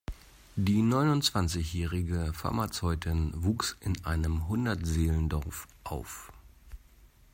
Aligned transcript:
Die 0.55 0.81
neunundzwanzigjährige 0.81 2.31
Pharmazeutin 2.33 3.33
wuchs 3.35 3.77
in 3.81 4.03
einem 4.03 4.47
Hundert-Seelen-Dorf 4.47 5.67
auf. 5.83 6.31